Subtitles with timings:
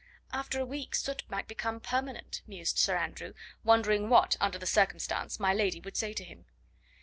[0.33, 5.39] "After a week soot might become permanent," mused Sir Andrew, wondering what, under the circumstance,
[5.39, 6.47] my lady would say to him.